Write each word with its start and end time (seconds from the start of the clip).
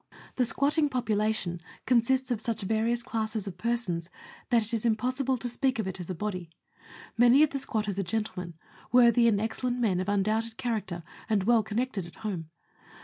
The 0.33 0.45
squatting 0.45 0.89
population 0.89 1.61
consists 1.85 2.31
of 2.31 2.41
such 2.41 2.61
various 2.63 3.03
classes 3.03 3.45
of 3.45 3.59
persons 3.59 4.09
that 4.49 4.63
it 4.63 4.73
is 4.73 4.83
impossible 4.83 5.37
to 5.37 5.47
speak 5.47 5.77
of 5.77 5.87
it 5.87 5.99
as 5.99 6.09
a 6.09 6.15
body. 6.15 6.49
Many 7.19 7.43
of 7.43 7.51
the 7.51 7.59
squatters 7.59 7.99
are 7.99 8.01
gentlemen, 8.01 8.55
worthy 8.91 9.27
and 9.27 9.39
excellent 9.39 9.77
men, 9.77 9.99
of 9.99 10.09
undoubted 10.09 10.57
character 10.57 11.03
and 11.29 11.43
well 11.43 11.61
connected 11.61 12.07
at 12.07 12.15
home. 12.25 12.49